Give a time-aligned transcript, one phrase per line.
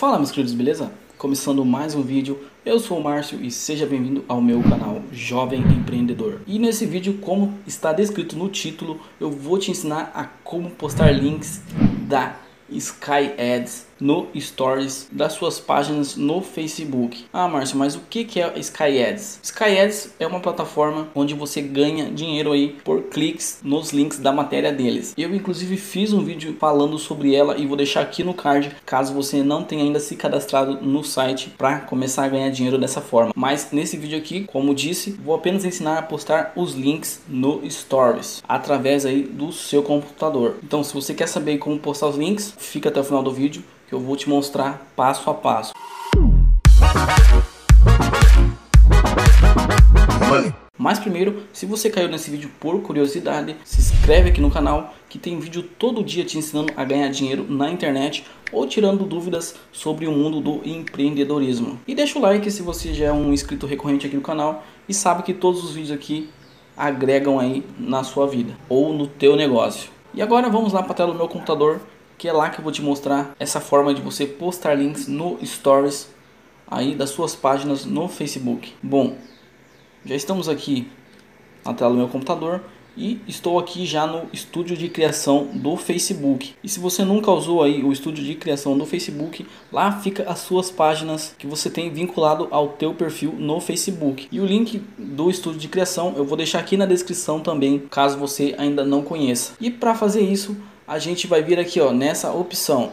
[0.00, 0.90] Fala meus queridos, beleza?
[1.18, 5.60] Começando mais um vídeo, eu sou o Márcio e seja bem-vindo ao meu canal Jovem
[5.60, 6.40] Empreendedor.
[6.46, 11.10] E nesse vídeo, como está descrito no título, eu vou te ensinar a como postar
[11.10, 11.60] links
[12.08, 12.34] da
[12.70, 17.24] Sky Ads no Stories das suas páginas no Facebook.
[17.32, 19.40] Ah, Márcio, mas o que é Sky Ads?
[19.42, 24.32] Sky Ads é uma plataforma onde você ganha dinheiro aí por cliques nos links da
[24.32, 25.14] matéria deles.
[25.16, 29.14] Eu inclusive fiz um vídeo falando sobre ela e vou deixar aqui no card caso
[29.14, 33.32] você não tenha ainda se cadastrado no site para começar a ganhar dinheiro dessa forma.
[33.36, 38.42] Mas nesse vídeo aqui, como disse, vou apenas ensinar a postar os links no Stories
[38.48, 40.56] através aí do seu computador.
[40.62, 43.62] Então, se você quer saber como postar os links, fica até o final do vídeo
[43.90, 45.72] que eu vou te mostrar passo a passo.
[50.78, 55.18] Mas primeiro, se você caiu nesse vídeo por curiosidade, se inscreve aqui no canal que
[55.18, 60.06] tem vídeo todo dia te ensinando a ganhar dinheiro na internet ou tirando dúvidas sobre
[60.06, 61.80] o mundo do empreendedorismo.
[61.86, 64.94] E deixa o like se você já é um inscrito recorrente aqui no canal e
[64.94, 66.30] sabe que todos os vídeos aqui
[66.76, 69.90] agregam aí na sua vida ou no teu negócio.
[70.14, 71.80] E agora vamos lá para a tela do meu computador
[72.20, 75.38] que é lá que eu vou te mostrar essa forma de você postar links no
[75.42, 76.06] Stories
[76.70, 78.74] aí das suas páginas no Facebook.
[78.82, 79.16] Bom,
[80.04, 80.86] já estamos aqui
[81.64, 82.60] na tela do meu computador
[82.94, 86.52] e estou aqui já no estúdio de criação do Facebook.
[86.62, 90.40] E se você nunca usou aí o estúdio de criação do Facebook, lá fica as
[90.40, 94.28] suas páginas que você tem vinculado ao teu perfil no Facebook.
[94.30, 98.18] E o link do estúdio de criação eu vou deixar aqui na descrição também, caso
[98.18, 99.54] você ainda não conheça.
[99.58, 100.54] E para fazer isso,
[100.90, 102.90] a gente vai vir aqui ó, nessa opção.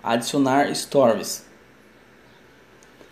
[0.00, 1.44] Adicionar stories.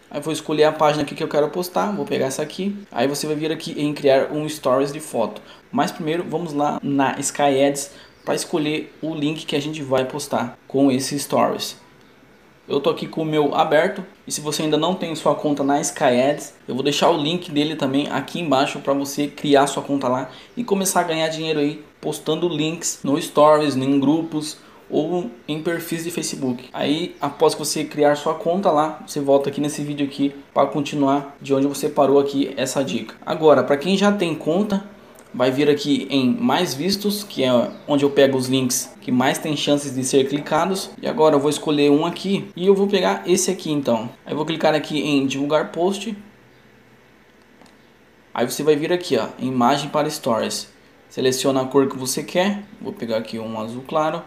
[0.08, 2.76] Aí vou escolher a página aqui que eu quero postar vou pegar essa aqui.
[2.92, 5.42] Aí você vai vir aqui em criar um stories de foto.
[5.72, 7.90] Mas primeiro vamos lá na Sky Ads
[8.24, 11.76] para escolher o link que a gente vai postar com esse stories
[12.68, 15.64] eu tô aqui com o meu aberto e se você ainda não tem sua conta
[15.64, 19.66] na Sky Ads, eu vou deixar o link dele também aqui embaixo para você criar
[19.66, 24.58] sua conta lá e começar a ganhar dinheiro aí postando links no stories, em grupos
[24.92, 26.68] ou em perfis de Facebook.
[26.72, 30.66] Aí, após que você criar sua conta lá, você volta aqui nesse vídeo aqui para
[30.66, 33.14] continuar de onde você parou aqui essa dica.
[33.24, 34.84] Agora, para quem já tem conta,
[35.34, 37.50] vai vir aqui em mais vistos, que é
[37.88, 40.90] onde eu pego os links que mais tem chances de ser clicados.
[41.00, 44.10] E agora eu vou escolher um aqui e eu vou pegar esse aqui então.
[44.24, 46.16] Aí eu vou clicar aqui em divulgar post.
[48.34, 50.70] Aí você vai vir aqui ó, imagem para stories.
[51.08, 52.62] Seleciona a cor que você quer.
[52.80, 54.22] Vou pegar aqui um azul claro.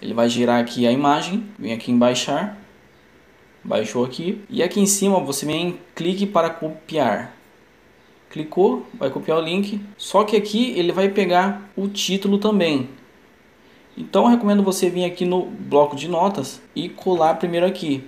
[0.00, 1.46] Ele vai girar aqui a imagem.
[1.58, 2.58] Vem aqui em baixar.
[3.62, 4.42] Baixou aqui.
[4.48, 7.39] E aqui em cima você vem em clique para copiar
[8.30, 9.80] clicou, vai copiar o link.
[9.98, 12.88] Só que aqui ele vai pegar o título também.
[13.98, 18.04] Então eu recomendo você vir aqui no bloco de notas e colar primeiro aqui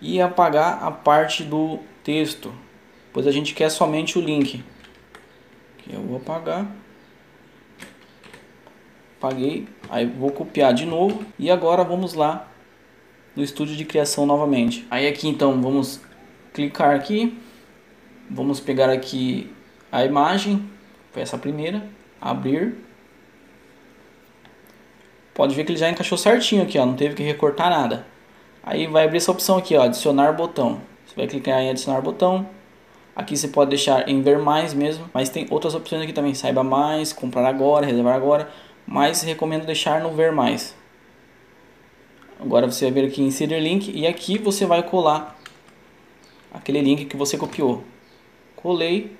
[0.00, 2.52] e apagar a parte do texto,
[3.12, 4.64] pois a gente quer somente o link.
[5.78, 6.66] Aqui eu vou apagar.
[9.18, 12.48] Apaguei, aí vou copiar de novo e agora vamos lá
[13.34, 14.86] no estúdio de criação novamente.
[14.90, 16.00] Aí aqui então vamos
[16.52, 17.38] clicar aqui,
[18.30, 19.50] vamos pegar aqui
[19.96, 20.62] a imagem,
[21.10, 21.82] foi essa primeira,
[22.20, 22.76] abrir.
[25.32, 28.06] Pode ver que ele já encaixou certinho aqui, ó, não teve que recortar nada.
[28.62, 30.82] Aí vai abrir essa opção aqui, ó, adicionar botão.
[31.06, 32.46] Você vai clicar em adicionar botão.
[33.14, 36.62] Aqui você pode deixar em ver mais mesmo, mas tem outras opções aqui também, saiba
[36.62, 38.50] mais, comprar agora, reservar agora,
[38.86, 40.74] mas recomendo deixar no ver mais.
[42.38, 45.38] Agora você vai vir aqui em inserir link e aqui você vai colar
[46.52, 47.82] aquele link que você copiou.
[48.56, 49.16] Colei,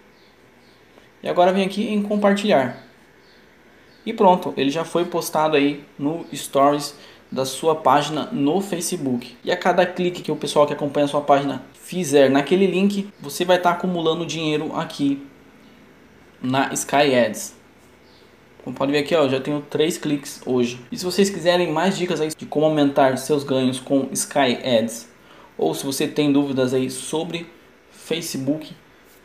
[1.26, 2.80] e agora vem aqui em compartilhar.
[4.06, 6.94] E pronto, ele já foi postado aí no Stories
[7.32, 9.36] da sua página no Facebook.
[9.42, 13.08] E a cada clique que o pessoal que acompanha a sua página fizer naquele link,
[13.20, 15.26] você vai estar tá acumulando dinheiro aqui
[16.40, 17.56] na Sky Ads.
[18.62, 20.78] Como pode ver aqui, ó, já tenho três cliques hoje.
[20.92, 25.08] E se vocês quiserem mais dicas aí de como aumentar seus ganhos com Sky Ads,
[25.58, 27.50] ou se você tem dúvidas aí sobre
[27.90, 28.76] Facebook,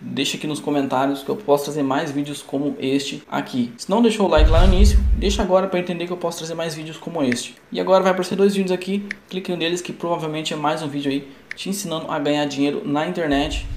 [0.02, 3.72] deixa aqui nos comentários que eu posso trazer mais vídeos como este aqui.
[3.78, 6.40] Se não deixou o like lá no início, deixa agora para entender que eu posso
[6.40, 7.56] trazer mais vídeos como este.
[7.72, 11.12] E agora vai aparecer dois vídeos aqui, clique neles que provavelmente é mais um vídeo
[11.12, 13.68] aí te ensinando a ganhar dinheiro na internet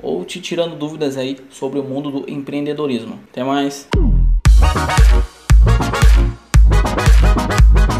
[0.00, 3.18] ou te tirando dúvidas aí sobre o mundo do empreendedorismo.
[3.30, 3.88] Até mais!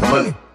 [0.09, 0.48] Money.